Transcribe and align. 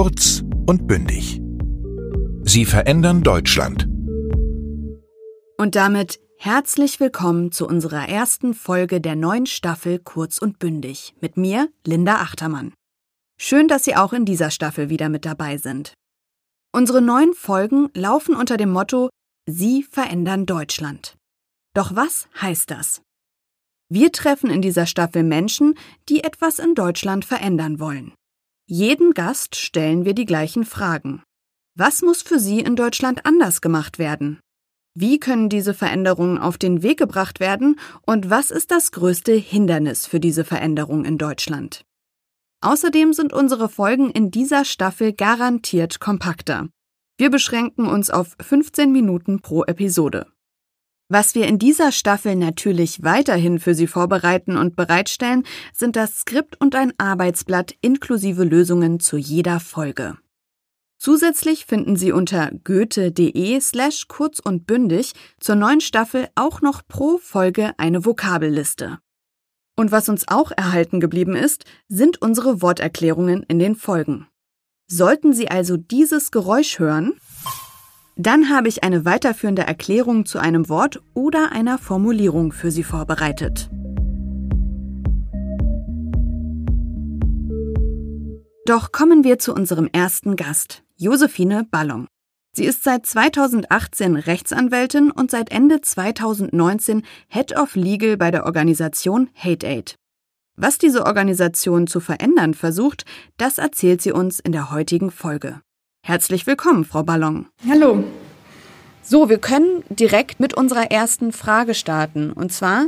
Kurz 0.00 0.44
und 0.68 0.86
bündig. 0.86 1.40
Sie 2.44 2.64
verändern 2.64 3.24
Deutschland. 3.24 3.88
Und 5.56 5.74
damit 5.74 6.20
herzlich 6.38 7.00
willkommen 7.00 7.50
zu 7.50 7.66
unserer 7.66 8.08
ersten 8.08 8.54
Folge 8.54 9.00
der 9.00 9.16
neuen 9.16 9.46
Staffel 9.46 9.98
Kurz 9.98 10.38
und 10.38 10.60
bündig 10.60 11.16
mit 11.20 11.36
mir, 11.36 11.68
Linda 11.84 12.18
Achtermann. 12.20 12.74
Schön, 13.40 13.66
dass 13.66 13.82
Sie 13.82 13.96
auch 13.96 14.12
in 14.12 14.24
dieser 14.24 14.52
Staffel 14.52 14.88
wieder 14.88 15.08
mit 15.08 15.24
dabei 15.24 15.56
sind. 15.56 15.94
Unsere 16.72 17.02
neuen 17.02 17.34
Folgen 17.34 17.88
laufen 17.92 18.36
unter 18.36 18.56
dem 18.56 18.70
Motto 18.70 19.10
Sie 19.46 19.82
verändern 19.82 20.46
Deutschland. 20.46 21.16
Doch 21.74 21.96
was 21.96 22.28
heißt 22.40 22.70
das? 22.70 23.02
Wir 23.88 24.12
treffen 24.12 24.48
in 24.48 24.62
dieser 24.62 24.86
Staffel 24.86 25.24
Menschen, 25.24 25.74
die 26.08 26.22
etwas 26.22 26.60
in 26.60 26.76
Deutschland 26.76 27.24
verändern 27.24 27.80
wollen. 27.80 28.12
Jeden 28.70 29.14
Gast 29.14 29.56
stellen 29.56 30.04
wir 30.04 30.12
die 30.12 30.26
gleichen 30.26 30.66
Fragen. 30.66 31.22
Was 31.74 32.02
muss 32.02 32.20
für 32.20 32.38
Sie 32.38 32.60
in 32.60 32.76
Deutschland 32.76 33.24
anders 33.24 33.62
gemacht 33.62 33.98
werden? 33.98 34.40
Wie 34.94 35.18
können 35.18 35.48
diese 35.48 35.72
Veränderungen 35.72 36.36
auf 36.36 36.58
den 36.58 36.82
Weg 36.82 36.98
gebracht 36.98 37.40
werden 37.40 37.80
und 38.02 38.28
was 38.28 38.50
ist 38.50 38.70
das 38.70 38.92
größte 38.92 39.32
Hindernis 39.32 40.06
für 40.06 40.20
diese 40.20 40.44
Veränderung 40.44 41.06
in 41.06 41.16
Deutschland? 41.16 41.86
Außerdem 42.60 43.14
sind 43.14 43.32
unsere 43.32 43.70
Folgen 43.70 44.10
in 44.10 44.30
dieser 44.30 44.66
Staffel 44.66 45.14
garantiert 45.14 45.98
kompakter. 45.98 46.68
Wir 47.16 47.30
beschränken 47.30 47.86
uns 47.86 48.10
auf 48.10 48.36
15 48.38 48.92
Minuten 48.92 49.40
pro 49.40 49.64
Episode. 49.64 50.26
Was 51.10 51.34
wir 51.34 51.46
in 51.46 51.58
dieser 51.58 51.90
Staffel 51.90 52.36
natürlich 52.36 53.02
weiterhin 53.02 53.58
für 53.58 53.74
Sie 53.74 53.86
vorbereiten 53.86 54.58
und 54.58 54.76
bereitstellen, 54.76 55.44
sind 55.72 55.96
das 55.96 56.20
Skript 56.20 56.60
und 56.60 56.74
ein 56.74 56.92
Arbeitsblatt 56.98 57.74
inklusive 57.80 58.44
Lösungen 58.44 59.00
zu 59.00 59.16
jeder 59.16 59.58
Folge. 59.58 60.18
Zusätzlich 60.98 61.64
finden 61.64 61.96
Sie 61.96 62.12
unter 62.12 62.50
goethe.de 62.62 63.58
slash 63.60 64.08
kurz 64.08 64.38
und 64.38 64.66
bündig 64.66 65.14
zur 65.40 65.54
neuen 65.54 65.80
Staffel 65.80 66.28
auch 66.34 66.60
noch 66.60 66.82
pro 66.86 67.16
Folge 67.16 67.72
eine 67.78 68.04
Vokabelliste. 68.04 68.98
Und 69.76 69.92
was 69.92 70.10
uns 70.10 70.28
auch 70.28 70.50
erhalten 70.50 71.00
geblieben 71.00 71.36
ist, 71.36 71.64
sind 71.88 72.20
unsere 72.20 72.60
Worterklärungen 72.60 73.44
in 73.44 73.58
den 73.58 73.76
Folgen. 73.76 74.26
Sollten 74.88 75.32
Sie 75.32 75.48
also 75.48 75.76
dieses 75.76 76.30
Geräusch 76.30 76.78
hören, 76.78 77.14
dann 78.18 78.50
habe 78.50 78.66
ich 78.68 78.82
eine 78.82 79.04
weiterführende 79.04 79.62
Erklärung 79.62 80.26
zu 80.26 80.40
einem 80.40 80.68
Wort 80.68 81.00
oder 81.14 81.52
einer 81.52 81.78
Formulierung 81.78 82.50
für 82.50 82.72
Sie 82.72 82.82
vorbereitet. 82.82 83.70
Doch 88.66 88.92
kommen 88.92 89.22
wir 89.22 89.38
zu 89.38 89.54
unserem 89.54 89.88
ersten 89.92 90.34
Gast, 90.34 90.82
Josephine 90.96 91.64
Ballon. 91.70 92.08
Sie 92.52 92.64
ist 92.64 92.82
seit 92.82 93.06
2018 93.06 94.16
Rechtsanwältin 94.16 95.12
und 95.12 95.30
seit 95.30 95.52
Ende 95.52 95.80
2019 95.80 97.02
Head 97.28 97.56
of 97.56 97.76
Legal 97.76 98.16
bei 98.16 98.32
der 98.32 98.46
Organisation 98.46 99.30
Hate 99.34 99.66
Aid. 99.66 99.94
Was 100.56 100.76
diese 100.76 101.06
Organisation 101.06 101.86
zu 101.86 102.00
verändern 102.00 102.52
versucht, 102.52 103.04
das 103.36 103.58
erzählt 103.58 104.02
sie 104.02 104.10
uns 104.10 104.40
in 104.40 104.50
der 104.50 104.72
heutigen 104.72 105.12
Folge. 105.12 105.60
Herzlich 106.08 106.46
willkommen, 106.46 106.86
Frau 106.86 107.02
Ballon. 107.02 107.48
Hallo. 107.68 108.02
So, 109.02 109.28
wir 109.28 109.36
können 109.36 109.84
direkt 109.90 110.40
mit 110.40 110.54
unserer 110.54 110.90
ersten 110.90 111.32
Frage 111.32 111.74
starten. 111.74 112.32
Und 112.32 112.50
zwar, 112.50 112.86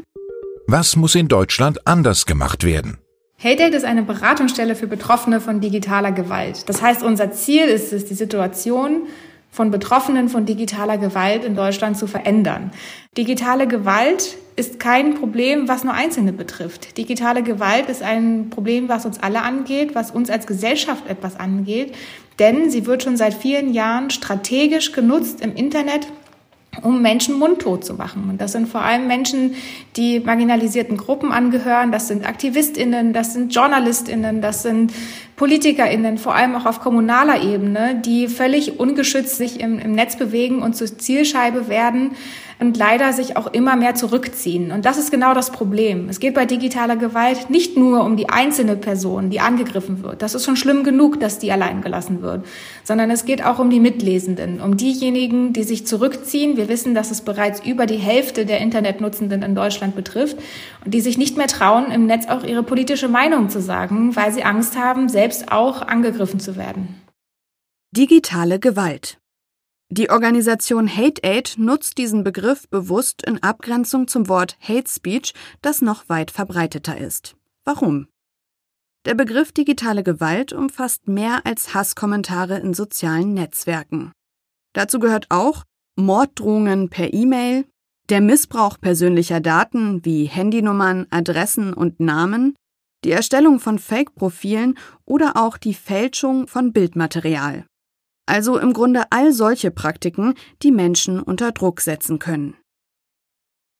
Was 0.66 0.96
muss 0.96 1.14
in 1.14 1.28
Deutschland 1.28 1.86
anders 1.86 2.24
gemacht 2.24 2.64
werden? 2.64 2.96
HeyDate 3.36 3.74
ist 3.74 3.84
eine 3.84 4.04
Beratungsstelle 4.04 4.74
für 4.74 4.86
Betroffene 4.86 5.42
von 5.42 5.60
digitaler 5.60 6.12
Gewalt. 6.12 6.66
Das 6.70 6.80
heißt, 6.80 7.02
unser 7.02 7.30
Ziel 7.30 7.64
ist 7.64 7.92
es, 7.92 8.06
die 8.06 8.14
Situation 8.14 9.02
von 9.50 9.70
Betroffenen 9.70 10.28
von 10.28 10.46
digitaler 10.46 10.98
Gewalt 10.98 11.44
in 11.44 11.56
Deutschland 11.56 11.98
zu 11.98 12.06
verändern. 12.06 12.70
Digitale 13.16 13.66
Gewalt 13.66 14.36
ist 14.56 14.78
kein 14.78 15.14
Problem, 15.14 15.68
was 15.68 15.84
nur 15.84 15.94
Einzelne 15.94 16.32
betrifft. 16.32 16.96
Digitale 16.96 17.42
Gewalt 17.42 17.88
ist 17.88 18.02
ein 18.02 18.50
Problem, 18.50 18.88
was 18.88 19.06
uns 19.06 19.20
alle 19.20 19.42
angeht, 19.42 19.94
was 19.94 20.10
uns 20.10 20.30
als 20.30 20.46
Gesellschaft 20.46 21.08
etwas 21.08 21.38
angeht, 21.38 21.94
denn 22.38 22.70
sie 22.70 22.86
wird 22.86 23.02
schon 23.02 23.16
seit 23.16 23.34
vielen 23.34 23.72
Jahren 23.72 24.10
strategisch 24.10 24.92
genutzt 24.92 25.40
im 25.40 25.54
Internet, 25.54 26.06
um 26.82 27.02
Menschen 27.02 27.38
mundtot 27.38 27.84
zu 27.84 27.94
machen. 27.94 28.28
Und 28.30 28.40
das 28.40 28.52
sind 28.52 28.68
vor 28.68 28.82
allem 28.82 29.06
Menschen, 29.06 29.54
die 29.96 30.20
marginalisierten 30.20 30.96
Gruppen 30.96 31.32
angehören. 31.32 31.90
Das 31.90 32.08
sind 32.08 32.26
AktivistInnen, 32.26 33.12
das 33.12 33.34
sind 33.34 33.54
JournalistInnen, 33.54 34.40
das 34.40 34.62
sind 34.62 34.92
PolitikerInnen, 35.40 36.18
vor 36.18 36.34
allem 36.34 36.54
auch 36.54 36.66
auf 36.66 36.80
kommunaler 36.80 37.42
Ebene, 37.42 37.98
die 38.04 38.28
völlig 38.28 38.78
ungeschützt 38.78 39.38
sich 39.38 39.58
im, 39.58 39.78
im 39.78 39.92
Netz 39.92 40.16
bewegen 40.16 40.60
und 40.60 40.76
zur 40.76 40.98
Zielscheibe 40.98 41.66
werden 41.70 42.10
und 42.60 42.76
leider 42.76 43.14
sich 43.14 43.38
auch 43.38 43.46
immer 43.46 43.74
mehr 43.74 43.94
zurückziehen. 43.94 44.70
Und 44.70 44.84
das 44.84 44.98
ist 44.98 45.10
genau 45.10 45.32
das 45.32 45.50
Problem. 45.50 46.10
Es 46.10 46.20
geht 46.20 46.34
bei 46.34 46.44
digitaler 46.44 46.96
Gewalt 46.96 47.48
nicht 47.48 47.78
nur 47.78 48.04
um 48.04 48.18
die 48.18 48.28
einzelne 48.28 48.76
Person, 48.76 49.30
die 49.30 49.40
angegriffen 49.40 50.02
wird. 50.02 50.20
Das 50.20 50.34
ist 50.34 50.44
schon 50.44 50.56
schlimm 50.56 50.84
genug, 50.84 51.18
dass 51.20 51.38
die 51.38 51.50
allein 51.50 51.80
gelassen 51.80 52.20
wird, 52.20 52.44
sondern 52.84 53.10
es 53.10 53.24
geht 53.24 53.42
auch 53.42 53.58
um 53.58 53.70
die 53.70 53.80
Mitlesenden, 53.80 54.60
um 54.60 54.76
diejenigen, 54.76 55.54
die 55.54 55.62
sich 55.62 55.86
zurückziehen. 55.86 56.58
Wir 56.58 56.68
wissen, 56.68 56.94
dass 56.94 57.10
es 57.10 57.22
bereits 57.22 57.64
über 57.64 57.86
die 57.86 57.96
Hälfte 57.96 58.44
der 58.44 58.60
Internetnutzenden 58.60 59.42
in 59.42 59.54
Deutschland 59.54 59.96
betrifft 59.96 60.36
und 60.84 60.92
die 60.92 61.00
sich 61.00 61.16
nicht 61.16 61.38
mehr 61.38 61.46
trauen, 61.46 61.90
im 61.90 62.04
Netz 62.04 62.28
auch 62.28 62.44
ihre 62.44 62.62
politische 62.62 63.08
Meinung 63.08 63.48
zu 63.48 63.62
sagen, 63.62 64.14
weil 64.16 64.32
sie 64.32 64.44
Angst 64.44 64.78
haben, 64.78 65.08
selbst 65.08 65.29
auch 65.48 65.82
angegriffen 65.82 66.40
zu 66.40 66.56
werden. 66.56 67.00
Digitale 67.92 68.58
Gewalt. 68.60 69.18
Die 69.92 70.10
Organisation 70.10 70.86
Hate 70.88 71.22
Aid 71.24 71.54
nutzt 71.58 71.98
diesen 71.98 72.22
Begriff 72.22 72.68
bewusst 72.68 73.26
in 73.26 73.42
Abgrenzung 73.42 74.06
zum 74.06 74.28
Wort 74.28 74.56
Hate 74.60 74.88
Speech, 74.88 75.34
das 75.62 75.82
noch 75.82 76.08
weit 76.08 76.30
verbreiteter 76.30 76.96
ist. 76.96 77.34
Warum? 77.64 78.06
Der 79.06 79.14
Begriff 79.14 79.50
digitale 79.50 80.04
Gewalt 80.04 80.52
umfasst 80.52 81.08
mehr 81.08 81.40
als 81.44 81.74
Hasskommentare 81.74 82.58
in 82.58 82.74
sozialen 82.74 83.34
Netzwerken. 83.34 84.12
Dazu 84.74 85.00
gehört 85.00 85.26
auch 85.30 85.64
Morddrohungen 85.96 86.88
per 86.88 87.12
E-Mail, 87.12 87.64
der 88.10 88.20
Missbrauch 88.20 88.78
persönlicher 88.80 89.40
Daten 89.40 90.04
wie 90.04 90.26
Handynummern, 90.26 91.06
Adressen 91.10 91.72
und 91.72 91.98
Namen, 91.98 92.54
die 93.04 93.12
Erstellung 93.12 93.60
von 93.60 93.78
Fake-Profilen 93.78 94.78
oder 95.04 95.36
auch 95.36 95.56
die 95.56 95.74
Fälschung 95.74 96.46
von 96.46 96.72
Bildmaterial. 96.72 97.66
Also 98.26 98.58
im 98.58 98.72
Grunde 98.72 99.04
all 99.10 99.32
solche 99.32 99.70
Praktiken, 99.70 100.34
die 100.62 100.70
Menschen 100.70 101.20
unter 101.20 101.52
Druck 101.52 101.80
setzen 101.80 102.18
können. 102.18 102.56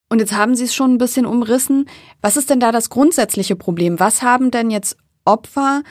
Und 0.09 0.19
jetzt 0.19 0.35
haben 0.35 0.55
Sie 0.55 0.65
es 0.65 0.75
schon 0.75 0.95
ein 0.95 0.97
bisschen 0.97 1.25
umrissen. 1.25 1.87
Was 2.21 2.35
ist 2.35 2.49
denn 2.49 2.59
da 2.59 2.73
das 2.73 2.89
grundsätzliche 2.89 3.55
Problem? 3.55 3.99
Was 3.99 4.21
haben 4.21 4.51
denn 4.51 4.69
jetzt 4.69 4.97
Opfer 5.23 5.83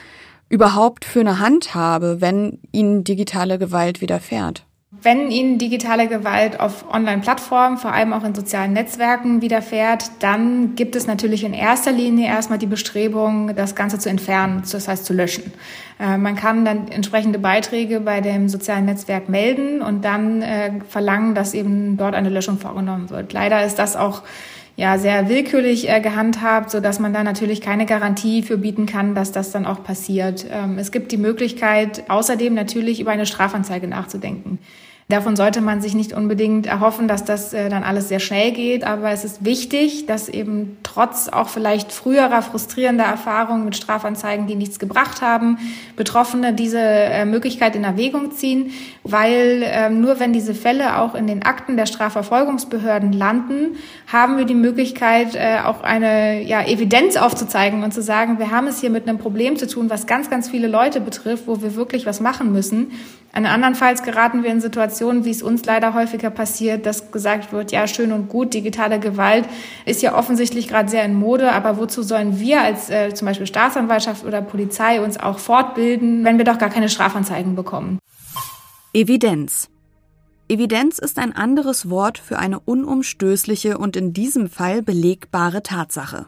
überhaupt 0.47 1.05
für 1.05 1.21
eine 1.21 1.39
Handhabe, 1.39 2.21
wenn 2.21 2.59
ihnen 2.71 3.03
digitale 3.03 3.57
Gewalt 3.57 3.99
widerfährt? 3.99 4.67
Wenn 5.03 5.31
Ihnen 5.31 5.57
digitale 5.57 6.07
Gewalt 6.07 6.59
auf 6.59 6.85
Online-Plattformen, 6.93 7.79
vor 7.79 7.91
allem 7.91 8.13
auch 8.13 8.23
in 8.23 8.35
sozialen 8.35 8.73
Netzwerken 8.73 9.41
widerfährt, 9.41 10.11
dann 10.19 10.75
gibt 10.75 10.95
es 10.95 11.07
natürlich 11.07 11.43
in 11.43 11.53
erster 11.53 11.91
Linie 11.91 12.27
erstmal 12.27 12.59
die 12.59 12.67
Bestrebung, 12.67 13.55
das 13.55 13.73
Ganze 13.73 13.97
zu 13.97 14.09
entfernen, 14.09 14.61
das 14.71 14.87
heißt 14.87 15.03
zu 15.03 15.13
löschen. 15.13 15.53
Äh, 15.99 16.17
man 16.17 16.35
kann 16.35 16.65
dann 16.65 16.87
entsprechende 16.89 17.39
Beiträge 17.39 17.99
bei 17.99 18.21
dem 18.21 18.47
sozialen 18.47 18.85
Netzwerk 18.85 19.27
melden 19.27 19.81
und 19.81 20.05
dann 20.05 20.43
äh, 20.43 20.71
verlangen, 20.87 21.33
dass 21.33 21.55
eben 21.55 21.97
dort 21.97 22.13
eine 22.13 22.29
Löschung 22.29 22.59
vorgenommen 22.59 23.09
wird. 23.09 23.33
Leider 23.33 23.65
ist 23.65 23.79
das 23.79 23.95
auch 23.95 24.21
ja 24.75 24.99
sehr 24.99 25.29
willkürlich 25.29 25.89
äh, 25.89 25.99
gehandhabt, 25.99 26.69
so 26.69 26.79
dass 26.79 26.99
man 26.99 27.11
da 27.11 27.23
natürlich 27.23 27.61
keine 27.61 27.87
Garantie 27.87 28.43
für 28.43 28.57
bieten 28.57 28.85
kann, 28.85 29.15
dass 29.15 29.31
das 29.31 29.51
dann 29.51 29.65
auch 29.65 29.83
passiert. 29.83 30.45
Ähm, 30.51 30.77
es 30.77 30.91
gibt 30.91 31.11
die 31.11 31.17
Möglichkeit, 31.17 32.03
außerdem 32.07 32.53
natürlich 32.53 32.99
über 32.99 33.09
eine 33.09 33.25
Strafanzeige 33.25 33.87
nachzudenken. 33.87 34.59
Davon 35.11 35.35
sollte 35.35 35.59
man 35.59 35.81
sich 35.81 35.93
nicht 35.93 36.13
unbedingt 36.13 36.67
erhoffen, 36.67 37.09
dass 37.09 37.25
das 37.25 37.53
äh, 37.53 37.67
dann 37.67 37.83
alles 37.83 38.07
sehr 38.07 38.21
schnell 38.21 38.53
geht, 38.53 38.85
aber 38.85 39.11
es 39.11 39.25
ist 39.25 39.43
wichtig, 39.43 40.05
dass 40.05 40.29
eben 40.29 40.77
trotz 40.83 41.27
auch 41.27 41.49
vielleicht 41.49 41.91
früherer 41.91 42.41
frustrierender 42.41 43.03
Erfahrungen 43.03 43.65
mit 43.65 43.75
Strafanzeigen, 43.75 44.47
die 44.47 44.55
nichts 44.55 44.79
gebracht 44.79 45.21
haben, 45.21 45.57
Betroffene 45.97 46.53
diese 46.53 46.79
äh, 46.79 47.25
Möglichkeit 47.25 47.75
in 47.75 47.83
Erwägung 47.83 48.31
ziehen, 48.31 48.71
weil 49.03 49.63
ähm, 49.65 49.99
nur 49.99 50.21
wenn 50.21 50.31
diese 50.31 50.53
Fälle 50.53 50.97
auch 50.97 51.13
in 51.13 51.27
den 51.27 51.43
Akten 51.43 51.75
der 51.75 51.87
Strafverfolgungsbehörden 51.87 53.11
landen, 53.11 53.75
haben 54.07 54.37
wir 54.37 54.45
die 54.45 54.55
Möglichkeit, 54.55 55.35
äh, 55.35 55.57
auch 55.65 55.81
eine 55.83 56.41
ja, 56.41 56.65
Evidenz 56.65 57.17
aufzuzeigen 57.17 57.83
und 57.83 57.93
zu 57.93 58.01
sagen, 58.01 58.39
wir 58.39 58.51
haben 58.51 58.67
es 58.67 58.79
hier 58.79 58.89
mit 58.89 59.09
einem 59.09 59.17
Problem 59.17 59.57
zu 59.57 59.67
tun, 59.67 59.89
was 59.89 60.07
ganz, 60.07 60.29
ganz 60.29 60.49
viele 60.49 60.69
Leute 60.69 61.01
betrifft, 61.01 61.47
wo 61.47 61.61
wir 61.61 61.75
wirklich 61.75 62.05
was 62.05 62.21
machen 62.21 62.53
müssen. 62.53 62.93
Andernfalls 63.33 64.03
geraten 64.03 64.43
wir 64.43 64.51
in 64.51 64.59
Situationen, 64.59 65.23
wie 65.23 65.29
es 65.31 65.41
uns 65.41 65.65
leider 65.65 65.93
häufiger 65.93 66.29
passiert, 66.29 66.85
dass 66.85 67.11
gesagt 67.11 67.53
wird, 67.53 67.71
ja, 67.71 67.87
schön 67.87 68.11
und 68.11 68.27
gut, 68.27 68.53
digitale 68.53 68.99
Gewalt 68.99 69.47
ist 69.85 70.01
ja 70.01 70.17
offensichtlich 70.17 70.67
gerade 70.67 70.89
sehr 70.89 71.05
in 71.05 71.13
Mode, 71.13 71.51
aber 71.51 71.77
wozu 71.77 72.03
sollen 72.03 72.39
wir 72.39 72.61
als 72.61 72.89
äh, 72.89 73.13
zum 73.13 73.27
Beispiel 73.27 73.47
Staatsanwaltschaft 73.47 74.25
oder 74.25 74.41
Polizei 74.41 75.01
uns 75.01 75.17
auch 75.17 75.39
fortbilden, 75.39 76.25
wenn 76.25 76.37
wir 76.37 76.45
doch 76.45 76.57
gar 76.57 76.69
keine 76.69 76.89
Strafanzeigen 76.89 77.55
bekommen? 77.55 77.99
Evidenz. 78.93 79.69
Evidenz 80.49 80.99
ist 80.99 81.17
ein 81.17 81.33
anderes 81.33 81.89
Wort 81.89 82.17
für 82.17 82.37
eine 82.37 82.59
unumstößliche 82.59 83.77
und 83.77 83.95
in 83.95 84.11
diesem 84.11 84.49
Fall 84.49 84.81
belegbare 84.81 85.63
Tatsache. 85.63 86.25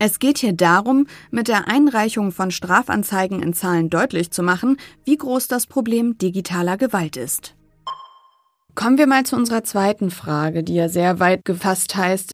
Es 0.00 0.20
geht 0.20 0.38
hier 0.38 0.52
darum, 0.52 1.06
mit 1.32 1.48
der 1.48 1.66
Einreichung 1.66 2.30
von 2.30 2.52
Strafanzeigen 2.52 3.42
in 3.42 3.52
Zahlen 3.52 3.90
deutlich 3.90 4.30
zu 4.30 4.44
machen, 4.44 4.76
wie 5.04 5.16
groß 5.16 5.48
das 5.48 5.66
Problem 5.66 6.16
digitaler 6.18 6.76
Gewalt 6.76 7.16
ist. 7.16 7.54
Kommen 8.76 8.96
wir 8.96 9.08
mal 9.08 9.24
zu 9.24 9.34
unserer 9.34 9.64
zweiten 9.64 10.12
Frage, 10.12 10.62
die 10.62 10.74
ja 10.74 10.88
sehr 10.88 11.18
weit 11.18 11.44
gefasst 11.44 11.96
heißt. 11.96 12.30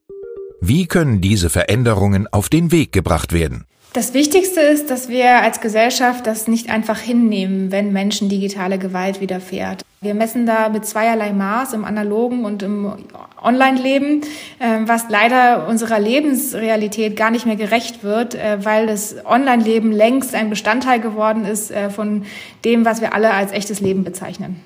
Wie 0.61 0.87
können 0.87 1.23
diese 1.23 1.49
Veränderungen 1.49 2.27
auf 2.27 2.51
den 2.51 2.71
Weg 2.71 2.93
gebracht 2.93 3.33
werden? 3.33 3.65
Das 3.95 4.13
Wichtigste 4.13 4.61
ist, 4.61 4.91
dass 4.91 5.09
wir 5.09 5.41
als 5.41 5.61
Gesellschaft 5.61 6.27
das 6.27 6.49
nicht 6.49 6.69
einfach 6.69 6.99
hinnehmen, 6.99 7.71
wenn 7.71 7.93
Menschen 7.93 8.29
digitale 8.29 8.77
Gewalt 8.77 9.23
widerfährt. 9.23 9.85
Wir 10.05 10.15
messen 10.15 10.45
da 10.45 10.69
mit 10.69 10.85
zweierlei 10.85 11.33
Maß 11.33 11.73
im 11.73 11.85
analogen 11.85 12.45
und 12.45 12.63
im 12.63 12.93
Online-Leben, 13.43 14.21
ähm, 14.61 14.87
was 14.87 15.07
leider 15.09 15.67
unserer 15.67 15.99
Lebensrealität 15.99 17.17
gar 17.17 17.31
nicht 17.31 17.47
mehr 17.47 17.57
gerecht 17.57 18.05
wird, 18.05 18.35
äh, 18.35 18.65
weil 18.65 18.87
das 18.87 19.17
Online-Leben 19.25 19.93
längst 19.93 20.35
ein 20.35 20.51
Bestandteil 20.51 21.01
geworden 21.01 21.47
ist 21.47 21.71
äh, 21.71 21.89
von 21.89 22.25
dem, 22.67 22.85
was 22.85 23.01
wir 23.01 23.15
alle 23.15 23.33
als 23.33 23.53
echtes 23.53 23.81
Leben 23.81 24.05
bezeichnen. 24.05 24.61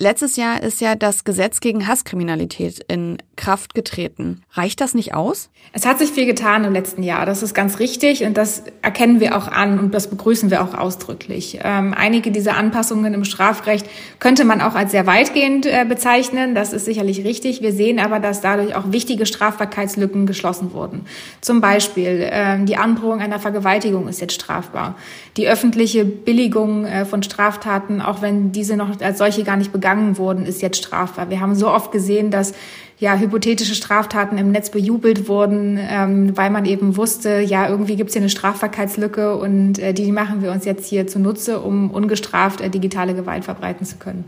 Letztes 0.00 0.36
Jahr 0.36 0.62
ist 0.62 0.80
ja 0.80 0.94
das 0.94 1.24
Gesetz 1.24 1.58
gegen 1.58 1.88
Hasskriminalität 1.88 2.84
in 2.86 3.18
Kraft 3.38 3.72
getreten. 3.74 4.42
Reicht 4.52 4.80
das 4.82 4.94
nicht 4.94 5.14
aus? 5.14 5.48
Es 5.72 5.86
hat 5.86 5.98
sich 5.98 6.10
viel 6.10 6.26
getan 6.26 6.64
im 6.64 6.72
letzten 6.72 7.02
Jahr. 7.02 7.24
Das 7.24 7.42
ist 7.42 7.54
ganz 7.54 7.78
richtig 7.78 8.24
und 8.24 8.36
das 8.36 8.64
erkennen 8.82 9.20
wir 9.20 9.36
auch 9.36 9.48
an 9.48 9.78
und 9.78 9.94
das 9.94 10.08
begrüßen 10.08 10.50
wir 10.50 10.62
auch 10.62 10.74
ausdrücklich. 10.74 11.60
Ähm, 11.62 11.94
einige 11.96 12.30
dieser 12.32 12.56
Anpassungen 12.56 13.14
im 13.14 13.24
Strafrecht 13.24 13.86
könnte 14.18 14.44
man 14.44 14.60
auch 14.60 14.74
als 14.74 14.90
sehr 14.90 15.06
weitgehend 15.06 15.66
äh, 15.66 15.86
bezeichnen. 15.88 16.54
Das 16.54 16.72
ist 16.72 16.84
sicherlich 16.84 17.24
richtig. 17.24 17.62
Wir 17.62 17.72
sehen 17.72 18.00
aber, 18.00 18.18
dass 18.18 18.40
dadurch 18.40 18.74
auch 18.74 18.90
wichtige 18.90 19.24
Strafbarkeitslücken 19.24 20.26
geschlossen 20.26 20.72
wurden. 20.72 21.06
Zum 21.40 21.60
Beispiel 21.60 22.28
äh, 22.30 22.64
die 22.64 22.76
Androhung 22.76 23.20
einer 23.20 23.38
Vergewaltigung 23.38 24.08
ist 24.08 24.20
jetzt 24.20 24.34
strafbar. 24.34 24.96
Die 25.36 25.46
öffentliche 25.46 26.04
Billigung 26.04 26.84
äh, 26.86 27.04
von 27.04 27.22
Straftaten, 27.22 28.02
auch 28.02 28.20
wenn 28.20 28.50
diese 28.50 28.76
noch 28.76 29.00
als 29.00 29.18
solche 29.18 29.44
gar 29.44 29.56
nicht 29.56 29.72
begangen 29.72 30.18
wurden, 30.18 30.44
ist 30.44 30.60
jetzt 30.60 30.78
strafbar. 30.78 31.30
Wir 31.30 31.40
haben 31.40 31.54
so 31.54 31.68
oft 31.68 31.92
gesehen, 31.92 32.32
dass 32.32 32.52
ja, 33.00 33.16
hypothetische 33.16 33.74
Straftaten 33.74 34.38
im 34.38 34.50
Netz 34.50 34.70
bejubelt 34.70 35.28
wurden, 35.28 35.78
ähm, 35.80 36.36
weil 36.36 36.50
man 36.50 36.64
eben 36.64 36.96
wusste, 36.96 37.40
ja, 37.40 37.68
irgendwie 37.68 37.94
gibt's 37.94 38.14
hier 38.14 38.22
eine 38.22 38.30
Strafbarkeitslücke 38.30 39.36
und 39.36 39.78
äh, 39.78 39.92
die 39.92 40.10
machen 40.10 40.42
wir 40.42 40.50
uns 40.50 40.64
jetzt 40.64 40.86
hier 40.88 41.06
zunutze, 41.06 41.60
um 41.60 41.90
ungestraft 41.90 42.60
äh, 42.60 42.70
digitale 42.70 43.14
Gewalt 43.14 43.44
verbreiten 43.44 43.86
zu 43.86 43.96
können. 43.96 44.24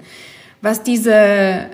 Was 0.63 0.83
diese 0.83 1.67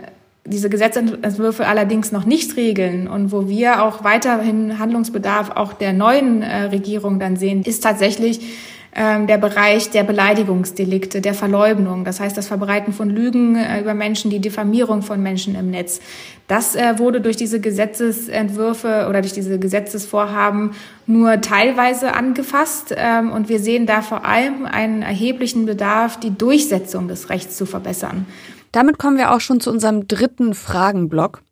diese 0.49 0.71
Gesetzentwürfe 0.71 1.67
allerdings 1.67 2.13
noch 2.13 2.25
nicht 2.25 2.57
regeln 2.57 3.09
und 3.09 3.33
wo 3.33 3.49
wir 3.49 3.83
auch 3.83 4.05
weiterhin 4.05 4.79
Handlungsbedarf 4.79 5.51
auch 5.51 5.73
der 5.73 5.93
neuen 5.93 6.43
äh, 6.43 6.63
Regierung 6.65 7.19
dann 7.19 7.37
sehen, 7.37 7.63
ist 7.63 7.83
tatsächlich 7.83 8.41
der 8.97 9.37
Bereich 9.37 9.91
der 9.91 10.05
Beleidigungsdelikte, 10.05 11.21
der 11.21 11.35
Verleugnung, 11.35 12.05
das 12.05 12.19
heißt 12.19 12.37
das 12.37 12.49
Verbreiten 12.49 12.95
von 12.95 13.11
Lügen 13.11 13.57
äh, 13.57 13.81
über 13.81 13.93
Menschen, 13.93 14.31
die 14.31 14.39
Diffamierung 14.39 15.03
von 15.03 15.23
Menschen 15.23 15.55
im 15.55 15.71
Netz. 15.71 16.01
Das 16.49 16.75
äh, 16.75 16.99
wurde 16.99 17.21
durch 17.21 17.37
diese 17.37 17.61
Gesetzesentwürfe 17.61 19.07
oder 19.09 19.21
durch 19.21 19.35
diese 19.35 19.59
Gesetzesvorhaben 19.59 20.71
nur 21.07 21.41
teilweise 21.43 22.15
angefasst. 22.15 22.95
Ähm, 22.97 23.33
und 23.33 23.49
wir 23.49 23.61
sehen 23.61 23.87
da 23.87 24.01
vor 24.01 24.25
allem 24.25 24.65
einen 24.65 25.03
erheblichen 25.03 25.67
Bedarf, 25.67 26.19
die 26.19 26.37
Durchsetzung 26.37 27.09
des 27.09 27.29
Rechts 27.29 27.57
zu 27.57 27.67
verbessern. 27.67 28.27
Damit 28.73 28.99
kommen 28.99 29.19
wir 29.19 29.33
auch 29.33 29.41
schon 29.41 29.61
zu 29.61 29.71
unserem 29.71 30.09
dritten 30.09 30.55
Fragenblock. 30.55 31.43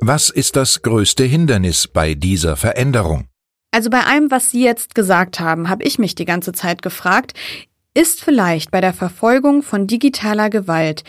Was 0.00 0.30
ist 0.30 0.56
das 0.56 0.82
größte 0.82 1.24
Hindernis 1.24 1.86
bei 1.86 2.14
dieser 2.14 2.56
Veränderung? 2.56 3.26
Also 3.72 3.88
bei 3.88 4.00
allem, 4.00 4.30
was 4.30 4.50
Sie 4.50 4.62
jetzt 4.62 4.94
gesagt 4.94 5.40
haben, 5.40 5.68
habe 5.70 5.82
ich 5.82 5.98
mich 5.98 6.14
die 6.14 6.26
ganze 6.26 6.52
Zeit 6.52 6.82
gefragt, 6.82 7.32
ist 7.94 8.22
vielleicht 8.22 8.70
bei 8.70 8.80
der 8.80 8.92
Verfolgung 8.92 9.62
von 9.62 9.86
digitaler 9.86 10.50
Gewalt 10.50 11.04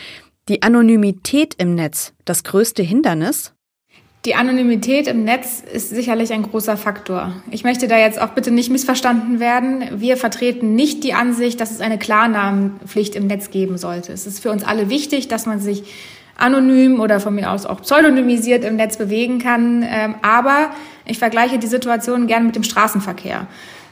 die 0.48 0.62
Anonymität 0.62 1.54
im 1.58 1.74
Netz 1.74 2.12
das 2.24 2.42
größte 2.42 2.82
Hindernis? 2.82 3.52
Die 4.24 4.34
Anonymität 4.34 5.06
im 5.06 5.24
Netz 5.24 5.62
ist 5.70 5.90
sicherlich 5.90 6.32
ein 6.32 6.42
großer 6.42 6.78
Faktor. 6.78 7.34
Ich 7.50 7.64
möchte 7.64 7.88
da 7.88 7.98
jetzt 7.98 8.18
auch 8.18 8.30
bitte 8.30 8.50
nicht 8.50 8.70
missverstanden 8.70 9.38
werden. 9.38 9.84
Wir 10.00 10.16
vertreten 10.16 10.74
nicht 10.74 11.04
die 11.04 11.12
Ansicht, 11.12 11.60
dass 11.60 11.70
es 11.70 11.82
eine 11.82 11.98
Klarnamenpflicht 11.98 13.14
im 13.16 13.26
Netz 13.26 13.50
geben 13.50 13.76
sollte. 13.76 14.12
Es 14.12 14.26
ist 14.26 14.40
für 14.40 14.50
uns 14.50 14.64
alle 14.64 14.88
wichtig, 14.88 15.28
dass 15.28 15.44
man 15.44 15.60
sich 15.60 15.84
anonym 16.36 17.00
oder 17.00 17.20
von 17.20 17.34
mir 17.34 17.50
aus 17.50 17.66
auch 17.66 17.82
pseudonymisiert 17.82 18.64
im 18.64 18.76
Netz 18.76 18.96
bewegen 18.96 19.38
kann. 19.40 19.84
Ähm, 19.86 20.14
aber 20.22 20.70
ich 21.06 21.18
vergleiche 21.18 21.58
die 21.58 21.66
Situation 21.66 22.26
gern 22.26 22.46
mit 22.46 22.56
dem 22.56 22.62
Straßenverkehr. 22.62 23.46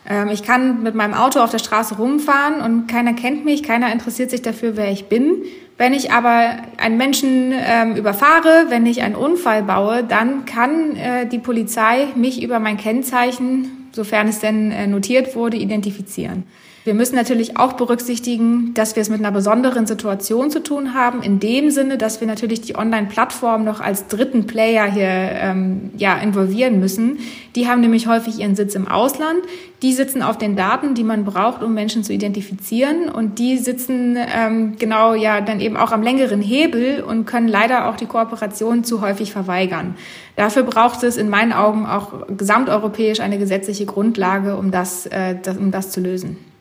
Ähm, 0.09 0.29
ich 0.29 0.43
kann 0.43 0.83
mit 0.83 0.95
meinem 0.95 1.15
Auto 1.15 1.41
auf 1.41 1.51
der 1.51 1.59
Straße 1.59 1.97
rumfahren 1.97 2.61
und 2.61 2.87
keiner 2.87 3.13
kennt 3.13 3.45
mich, 3.45 3.63
keiner 3.63 3.93
interessiert 3.93 4.31
sich 4.31 4.43
dafür, 4.43 4.77
wer 4.77 4.91
ich 4.91 5.07
bin. 5.07 5.43
Wenn 5.79 5.95
ich 5.95 6.13
aber 6.13 6.57
einen 6.79 6.97
Menschen 6.97 7.53
ähm, 7.53 7.97
überfahre, 7.97 8.67
wenn 8.69 8.87
ich 8.87 9.03
einen 9.03 9.15
Unfall 9.15 9.63
baue, 9.63 10.05
dann 10.05 10.45
kann 10.45 10.97
äh, 10.97 11.27
die 11.27 11.39
Polizei 11.39 12.09
mich 12.15 12.43
über 12.43 12.61
mein 12.61 12.77
Kennzeichen, 12.77 13.89
sofern 13.93 14.29
es 14.29 14.41
denn 14.41 14.71
äh, 14.71 14.87
notiert 14.87 15.35
wurde, 15.35 15.57
identifizieren. 15.57 16.45
Wir 16.85 16.95
müssen 16.95 17.15
natürlich 17.15 17.59
auch 17.59 17.75
berücksichtigen, 17.75 18.75
dass 18.75 18.97
wir 18.97 19.03
es 19.03 19.09
mit 19.09 19.21
einer 19.21 19.31
besonderen 19.31 19.87
Situation 19.87 20.51
zu 20.51 20.61
tun 20.61 20.95
haben, 20.95 21.23
in 21.23 21.39
dem 21.39 21.71
Sinne, 21.71 21.97
dass 21.97 22.21
wir 22.21 22.27
natürlich 22.27 22.61
die 22.61 22.75
Online-Plattform 22.75 23.63
noch 23.63 23.81
als 23.81 24.09
dritten 24.09 24.49
Player 24.49 24.91
hier 24.91 25.07
ähm, 25.07 25.91
ja, 25.97 26.19
involvieren 26.19 26.81
müssen. 26.81 27.21
Die 27.55 27.69
haben 27.69 27.83
nämlich 27.83 28.09
häufig 28.09 28.41
ihren 28.41 28.57
Sitz 28.57 28.75
im 28.75 28.89
Ausland. 28.89 29.39
Die 29.83 29.93
sitzen 29.93 30.23
auf 30.23 30.39
den 30.39 30.57
Daten, 30.57 30.95
die 30.95 31.05
man 31.05 31.25
braucht, 31.25 31.63
um 31.63 31.73
Menschen 31.73 32.03
zu 32.03 32.13
identifizieren. 32.13 33.09
Und 33.09 33.39
die 33.39 33.59
sitzen 33.59 34.17
ähm, 34.19 34.75
genau 34.77 35.15
ja 35.15 35.41
dann 35.41 35.61
eben 35.61 35.77
auch 35.77 35.93
am 35.93 36.03
längeren 36.03 36.41
Hebel 36.41 37.05
und 37.05 37.27
können 37.27 37.47
leider 37.47 37.89
auch 37.89 37.97
die 37.97 38.07
Kooperation 38.07 38.83
zu 38.83 39.01
häufig 39.01 39.31
verweigern. 39.31 39.95
Dafür 40.35 40.65
braucht 40.65 41.05
es 41.05 41.17
in 41.17 41.29
meinen 41.29 41.53
Augen 41.53 41.87
auch 41.87 42.27
gesamteuropäisch 42.37 43.21
eine 43.21 43.39
gesetzliche 43.39 43.87
Grundlage, 43.87 44.57
um 44.57 44.73
das, 44.73 45.07
äh, 45.07 45.37
das, 45.41 45.57
um 45.57 45.71
das 45.71 45.91
zu 45.93 46.01
lösen. 46.01 46.52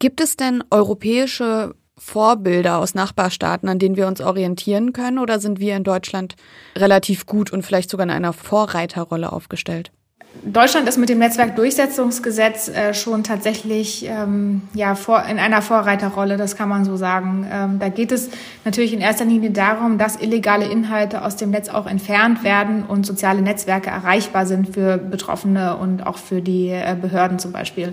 Gibt 0.00 0.22
es 0.22 0.34
denn 0.34 0.64
europäische 0.70 1.74
Vorbilder 1.98 2.78
aus 2.78 2.94
Nachbarstaaten, 2.94 3.68
an 3.68 3.78
denen 3.78 3.96
wir 3.96 4.06
uns 4.06 4.22
orientieren 4.22 4.94
können, 4.94 5.18
oder 5.18 5.38
sind 5.38 5.60
wir 5.60 5.76
in 5.76 5.84
Deutschland 5.84 6.36
relativ 6.74 7.26
gut 7.26 7.52
und 7.52 7.62
vielleicht 7.62 7.90
sogar 7.90 8.04
in 8.04 8.10
einer 8.10 8.32
Vorreiterrolle 8.32 9.30
aufgestellt? 9.30 9.92
Deutschland 10.42 10.88
ist 10.88 10.96
mit 10.96 11.10
dem 11.10 11.18
Netzwerkdurchsetzungsgesetz 11.18 12.68
äh, 12.68 12.94
schon 12.94 13.24
tatsächlich 13.24 14.06
ähm, 14.06 14.62
ja, 14.72 14.94
vor, 14.94 15.22
in 15.24 15.38
einer 15.38 15.60
Vorreiterrolle, 15.60 16.38
das 16.38 16.56
kann 16.56 16.70
man 16.70 16.86
so 16.86 16.96
sagen. 16.96 17.46
Ähm, 17.52 17.78
da 17.78 17.90
geht 17.90 18.10
es 18.10 18.30
natürlich 18.64 18.94
in 18.94 19.02
erster 19.02 19.26
Linie 19.26 19.50
darum, 19.50 19.98
dass 19.98 20.16
illegale 20.16 20.64
Inhalte 20.64 21.22
aus 21.26 21.36
dem 21.36 21.50
Netz 21.50 21.68
auch 21.68 21.86
entfernt 21.86 22.42
werden 22.42 22.84
und 22.84 23.04
soziale 23.04 23.42
Netzwerke 23.42 23.90
erreichbar 23.90 24.46
sind 24.46 24.72
für 24.72 24.96
Betroffene 24.96 25.76
und 25.76 26.06
auch 26.06 26.16
für 26.16 26.40
die 26.40 26.68
äh, 26.68 26.96
Behörden 26.98 27.38
zum 27.38 27.52
Beispiel. 27.52 27.92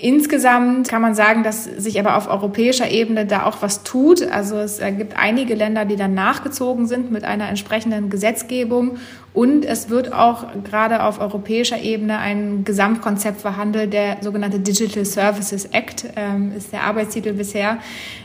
Insgesamt 0.00 0.88
kann 0.88 1.02
man 1.02 1.16
sagen, 1.16 1.42
dass 1.42 1.64
sich 1.64 1.98
aber 1.98 2.16
auf 2.16 2.30
europäischer 2.30 2.88
Ebene 2.88 3.26
da 3.26 3.46
auch 3.46 3.62
was 3.62 3.82
tut. 3.82 4.22
Also 4.22 4.56
es 4.56 4.78
gibt 4.78 5.16
einige 5.16 5.56
Länder, 5.56 5.84
die 5.86 5.96
dann 5.96 6.14
nachgezogen 6.14 6.86
sind 6.86 7.10
mit 7.10 7.24
einer 7.24 7.48
entsprechenden 7.48 8.08
Gesetzgebung. 8.08 8.98
Und 9.34 9.64
es 9.64 9.90
wird 9.90 10.12
auch 10.12 10.46
gerade 10.62 11.02
auf 11.02 11.20
europäischer 11.20 11.80
Ebene 11.80 12.18
ein 12.18 12.62
Gesamtkonzept 12.62 13.40
verhandelt, 13.40 13.92
der 13.92 14.18
sogenannte 14.20 14.60
Digital 14.60 15.04
Services 15.04 15.64
Act 15.64 16.04
ähm, 16.14 16.52
ist 16.56 16.72
der 16.72 16.84
Arbeitstitel 16.84 17.32
bisher. 17.32 17.78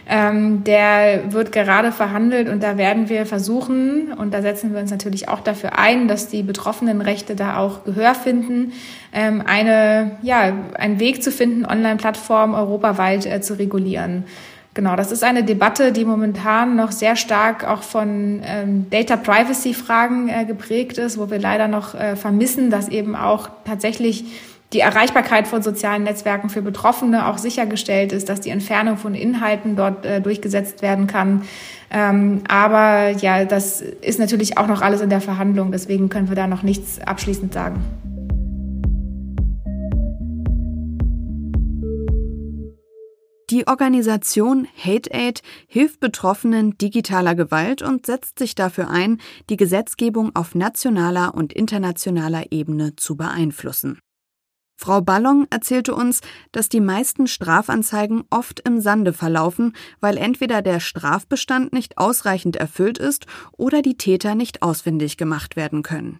Ähm, 0.08 0.64
der 0.66 1.32
wird 1.32 1.52
gerade 1.54 1.94
verhandelt 1.94 2.50
und 2.50 2.62
da 2.62 2.78
werden 2.78 3.08
wir 3.08 3.26
versuchen, 3.26 4.14
und 4.14 4.34
da 4.34 4.42
setzen 4.42 4.74
wir 4.74 4.82
uns 4.82 4.92
natürlich 4.92 5.30
auch 5.30 5.40
dafür 5.40 5.80
ein, 5.80 6.08
dass 6.10 6.28
die 6.28 6.44
betroffenen 6.44 7.00
Rechte 7.00 7.36
da 7.36 7.58
auch 7.58 7.86
Gehör 7.86 8.14
finden, 8.14 8.74
ähm, 9.14 9.42
eine, 9.46 10.12
ja, 10.22 10.54
einen 10.78 11.00
Weg 11.00 11.24
zu 11.24 11.32
finden, 11.32 11.66
Online-Plattformen 11.66 12.54
europaweit 12.54 13.26
äh, 13.26 13.40
zu 13.40 13.58
regulieren. 13.58 14.26
Genau, 14.74 14.96
das 14.96 15.12
ist 15.12 15.24
eine 15.24 15.44
Debatte, 15.44 15.92
die 15.92 16.04
momentan 16.04 16.76
noch 16.76 16.92
sehr 16.92 17.16
stark 17.16 17.68
auch 17.68 17.84
von 17.84 18.42
ähm, 18.44 18.88
Data 18.90 19.18
Privacy 19.18 19.74
Fragen 19.74 20.30
äh, 20.30 20.46
geprägt 20.46 20.98
ist, 20.98 21.20
wo 21.20 21.30
wir 21.30 21.40
leider 21.40 21.68
noch 21.68 21.94
äh, 21.94 22.16
vermissen, 22.16 22.72
dass 22.72 22.90
eben 22.90 23.16
auch 23.16 23.50
tatsächlich 23.66 24.26
die 24.74 24.80
Erreichbarkeit 24.80 25.48
von 25.48 25.62
sozialen 25.62 26.03
Netzwerken 26.03 26.50
für 26.50 26.62
Betroffene 26.62 27.27
auch 27.27 27.38
sichergestellt 27.38 28.12
ist, 28.12 28.27
dass 28.27 28.42
die 28.42 28.50
Entfernung 28.50 28.98
von 28.98 29.13
Inhalten 29.13 29.75
dort 29.75 30.06
äh, 30.06 30.20
durchgesetzt 30.20 30.82
werden 30.82 31.08
kann. 31.08 31.44
Ähm, 31.92 32.42
aber 32.48 33.10
ja, 33.10 33.46
das 33.46 33.82
ist 33.82 34.20
natürlich 34.20 34.58
auch 34.58 34.68
noch 34.68 34.82
alles 34.82 35.01
in 35.01 35.10
der 35.10 35.22
Verhandlung. 35.22 35.72
Deswegen 35.72 36.10
können 36.10 36.27
wir 36.27 36.36
da 36.36 36.48
noch 36.48 36.63
nichts 36.63 37.00
abschließend 37.00 37.53
sagen. 37.53 37.82
Die 43.50 43.68
Organisation 43.68 44.68
HateAid 44.84 45.44
hilft 45.68 46.00
Betroffenen 46.00 46.75
digitaler 46.80 47.36
Gewalt 47.36 47.84
und 47.84 48.08
setzt 48.08 48.39
sich 48.39 48.56
dafür 48.56 48.89
ein, 48.89 49.20
die 49.51 49.58
Gesetzgebung 49.58 50.36
auf 50.36 50.56
nationaler 50.56 51.36
und 51.36 51.53
internationaler 51.53 52.51
Ebene 52.51 52.96
zu 52.96 53.15
beeinflussen. 53.15 54.00
Frau 54.75 55.01
Ballon 55.01 55.48
erzählte 55.50 55.96
uns, 55.96 56.22
dass 56.51 56.70
die 56.70 56.82
meisten 56.82 57.27
Strafanzeigen 57.27 58.24
oft 58.30 58.60
im 58.68 58.82
Sande 58.82 59.13
verlaufen, 59.13 59.75
weil 60.00 60.18
entweder 60.18 60.62
der 60.62 60.80
Strafbestand 60.80 61.74
nicht 61.74 61.98
ausreichend 61.98 62.56
erfüllt 62.56 62.98
ist 62.98 63.25
oder 63.53 63.82
die 63.82 63.98
Täter 63.98 64.36
nicht 64.36 64.62
ausfindig 64.62 65.18
gemacht 65.18 65.56
werden 65.56 65.84
können. 65.84 66.20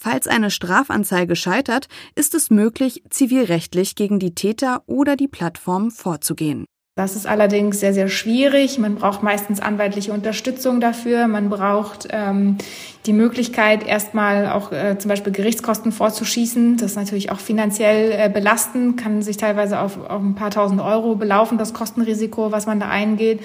Falls 0.00 0.28
eine 0.28 0.50
Strafanzeige 0.50 1.34
scheitert, 1.34 1.88
ist 2.14 2.34
es 2.34 2.50
möglich, 2.50 3.02
zivilrechtlich 3.10 3.96
gegen 3.96 4.20
die 4.20 4.34
Täter 4.34 4.84
oder 4.86 5.16
die 5.16 5.26
Plattform 5.26 5.90
vorzugehen. 5.90 6.66
Das 6.98 7.14
ist 7.14 7.28
allerdings 7.28 7.78
sehr, 7.78 7.94
sehr 7.94 8.08
schwierig. 8.08 8.76
Man 8.80 8.96
braucht 8.96 9.22
meistens 9.22 9.60
anwaltliche 9.60 10.12
Unterstützung 10.12 10.80
dafür. 10.80 11.28
Man 11.28 11.48
braucht 11.48 12.08
ähm, 12.10 12.58
die 13.06 13.12
Möglichkeit, 13.12 13.86
erstmal 13.86 14.48
auch 14.48 14.72
äh, 14.72 14.98
zum 14.98 15.08
Beispiel 15.08 15.32
Gerichtskosten 15.32 15.92
vorzuschießen. 15.92 16.76
Das 16.76 16.90
ist 16.90 16.96
natürlich 16.96 17.30
auch 17.30 17.38
finanziell 17.38 18.10
äh, 18.10 18.28
belastend, 18.28 19.00
kann 19.00 19.22
sich 19.22 19.36
teilweise 19.36 19.78
auf, 19.78 20.10
auf 20.10 20.20
ein 20.20 20.34
paar 20.34 20.50
tausend 20.50 20.80
Euro 20.80 21.14
belaufen, 21.14 21.56
das 21.56 21.72
Kostenrisiko, 21.72 22.50
was 22.50 22.66
man 22.66 22.80
da 22.80 22.88
eingeht. 22.88 23.42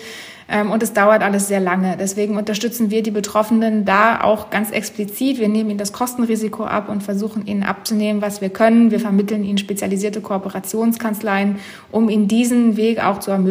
Ähm, 0.49 0.71
und 0.71 0.83
es 0.83 0.93
dauert 0.93 1.23
alles 1.23 1.47
sehr 1.47 1.59
lange. 1.59 1.95
Deswegen 1.97 2.37
unterstützen 2.37 2.91
wir 2.91 3.03
die 3.03 3.11
Betroffenen 3.11 3.85
da 3.85 4.21
auch 4.21 4.49
ganz 4.49 4.71
explizit. 4.71 5.39
Wir 5.39 5.47
nehmen 5.47 5.69
ihnen 5.69 5.79
das 5.79 5.93
Kostenrisiko 5.93 6.63
ab 6.65 6.89
und 6.89 7.01
versuchen 7.01 7.45
ihnen 7.45 7.63
abzunehmen, 7.63 8.21
was 8.21 8.41
wir 8.41 8.49
können. 8.49 8.91
Wir 8.91 8.99
vermitteln 8.99 9.43
ihnen 9.43 9.57
spezialisierte 9.57 10.21
Kooperationskanzleien, 10.21 11.57
um 11.91 12.09
ihnen 12.09 12.27
diesen 12.27 12.77
Weg 12.77 13.03
auch 13.03 13.19
zu 13.19 13.31
ermöglichen. 13.31 13.42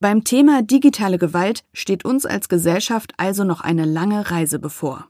Beim 0.00 0.24
Thema 0.24 0.62
digitale 0.62 1.18
Gewalt 1.18 1.62
steht 1.72 2.04
uns 2.04 2.26
als 2.26 2.48
Gesellschaft 2.48 3.12
also 3.16 3.44
noch 3.44 3.60
eine 3.60 3.84
lange 3.84 4.30
Reise 4.30 4.58
bevor. 4.58 5.08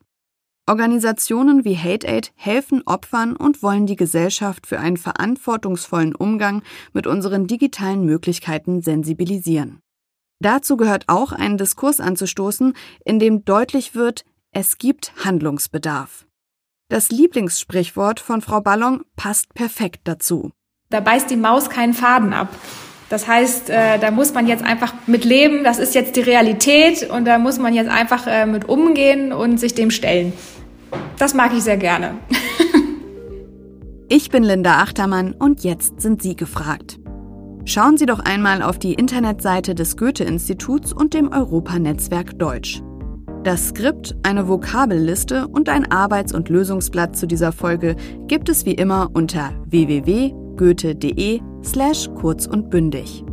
Organisationen 0.68 1.64
wie 1.64 1.76
HateAid 1.76 2.32
helfen 2.36 2.82
Opfern 2.86 3.34
und 3.34 3.62
wollen 3.62 3.86
die 3.86 3.96
Gesellschaft 3.96 4.66
für 4.66 4.78
einen 4.78 4.96
verantwortungsvollen 4.96 6.14
Umgang 6.14 6.62
mit 6.92 7.06
unseren 7.06 7.46
digitalen 7.46 8.04
Möglichkeiten 8.04 8.80
sensibilisieren. 8.80 9.80
Dazu 10.40 10.76
gehört 10.76 11.04
auch 11.08 11.32
einen 11.32 11.56
Diskurs 11.56 11.98
anzustoßen, 11.98 12.74
in 13.04 13.18
dem 13.18 13.44
deutlich 13.44 13.94
wird, 13.94 14.24
es 14.52 14.78
gibt 14.78 15.12
Handlungsbedarf. 15.24 16.26
Das 16.88 17.10
Lieblingssprichwort 17.10 18.20
von 18.20 18.42
Frau 18.42 18.60
Ballon 18.60 19.02
passt 19.16 19.54
perfekt 19.54 20.02
dazu. 20.04 20.50
Da 20.90 21.00
beißt 21.00 21.30
die 21.30 21.36
Maus 21.36 21.70
keinen 21.70 21.94
Faden 21.94 22.34
ab. 22.34 22.48
Das 23.12 23.28
heißt, 23.28 23.68
äh, 23.68 23.98
da 23.98 24.10
muss 24.10 24.32
man 24.32 24.46
jetzt 24.46 24.64
einfach 24.64 24.94
mit 25.06 25.26
leben, 25.26 25.64
das 25.64 25.78
ist 25.78 25.94
jetzt 25.94 26.16
die 26.16 26.22
Realität 26.22 27.10
und 27.10 27.26
da 27.26 27.36
muss 27.36 27.58
man 27.58 27.74
jetzt 27.74 27.90
einfach 27.90 28.26
äh, 28.26 28.46
mit 28.46 28.70
umgehen 28.70 29.34
und 29.34 29.60
sich 29.60 29.74
dem 29.74 29.90
stellen. 29.90 30.32
Das 31.18 31.34
mag 31.34 31.52
ich 31.54 31.62
sehr 31.62 31.76
gerne. 31.76 32.14
ich 34.08 34.30
bin 34.30 34.42
Linda 34.42 34.78
Achtermann 34.78 35.34
und 35.34 35.62
jetzt 35.62 36.00
sind 36.00 36.22
Sie 36.22 36.36
gefragt. 36.36 37.00
Schauen 37.66 37.98
Sie 37.98 38.06
doch 38.06 38.20
einmal 38.20 38.62
auf 38.62 38.78
die 38.78 38.94
Internetseite 38.94 39.74
des 39.74 39.98
Goethe-Instituts 39.98 40.94
und 40.94 41.12
dem 41.12 41.30
Europanetzwerk 41.30 42.38
Deutsch. 42.38 42.80
Das 43.44 43.68
Skript, 43.68 44.16
eine 44.22 44.48
Vokabelliste 44.48 45.48
und 45.48 45.68
ein 45.68 45.92
Arbeits- 45.92 46.32
und 46.32 46.48
Lösungsblatt 46.48 47.14
zu 47.14 47.26
dieser 47.26 47.52
Folge 47.52 47.94
gibt 48.26 48.48
es 48.48 48.64
wie 48.64 48.72
immer 48.72 49.10
unter 49.12 49.52
www.goethe.de 50.62 51.40
slash 51.64 52.08
kurz 52.14 52.46
und 52.46 52.70
bündig. 52.70 53.24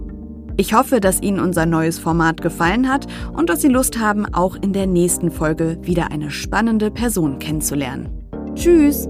Ich 0.57 0.73
hoffe, 0.73 0.99
dass 0.99 1.21
Ihnen 1.21 1.39
unser 1.39 1.65
neues 1.65 1.99
Format 1.99 2.41
gefallen 2.41 2.89
hat 2.89 3.07
und 3.31 3.49
dass 3.49 3.61
Sie 3.61 3.69
Lust 3.69 3.97
haben, 3.97 4.25
auch 4.33 4.55
in 4.55 4.73
der 4.73 4.87
nächsten 4.87 5.31
Folge 5.31 5.77
wieder 5.83 6.11
eine 6.11 6.31
spannende 6.31 6.91
Person 6.91 7.39
kennenzulernen. 7.39 8.09
Tschüss! 8.55 9.07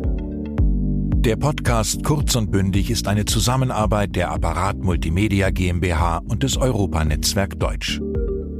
Der 1.21 1.35
Podcast 1.35 2.03
Kurz 2.03 2.35
und 2.35 2.51
Bündig 2.51 2.89
ist 2.91 3.07
eine 3.07 3.25
Zusammenarbeit 3.25 4.15
der 4.15 4.31
Apparat 4.31 4.77
Multimedia 4.77 5.49
GmbH 5.49 6.21
und 6.29 6.43
des 6.43 6.55
Europanetzwerk 6.55 7.59
Deutsch. 7.59 7.99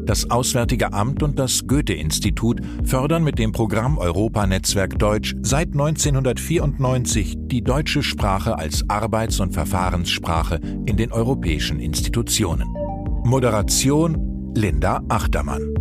Das 0.10 0.32
Auswärtige 0.32 0.92
Amt 0.92 1.22
und 1.22 1.38
das 1.38 1.68
Goethe-Institut 1.68 2.62
fördern 2.84 3.24
mit 3.24 3.38
dem 3.38 3.52
Programm 3.52 4.00
Europanetzwerk 4.00 4.98
Deutsch 4.98 5.36
seit 5.44 5.74
1994 5.74 7.36
die 7.38 7.62
deutsche 7.62 8.02
Sprache 8.02 8.58
als 8.58 8.90
Arbeits- 8.90 9.40
und 9.40 9.54
Verfahrenssprache 9.54 10.60
in 10.88 10.98
den 10.98 11.12
europäischen 11.12 11.80
Institutionen. 11.80 12.68
Moderation 13.24 14.52
Linda 14.56 15.04
Achtermann. 15.10 15.79